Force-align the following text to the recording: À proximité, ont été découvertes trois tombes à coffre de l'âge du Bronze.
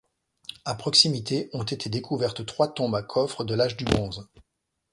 À 0.65 0.73
proximité, 0.73 1.51
ont 1.53 1.61
été 1.61 1.87
découvertes 1.87 2.43
trois 2.47 2.67
tombes 2.73 2.95
à 2.95 3.03
coffre 3.03 3.43
de 3.43 3.53
l'âge 3.53 3.77
du 3.77 3.83
Bronze. 3.85 4.27